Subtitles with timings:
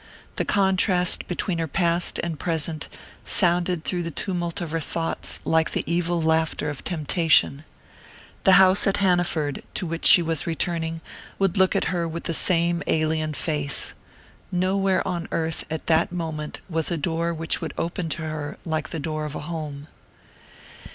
[0.37, 2.87] The contrast between her past and present
[3.23, 7.63] sounded through the tumult of her thoughts like the evil laughter of temptation.
[8.43, 11.01] The house at Hanaford, to which she was returning,
[11.37, 13.93] would look at her with the same alien face
[14.51, 18.89] nowhere on earth, at that moment, was a door which would open to her like
[18.89, 19.87] the door of home.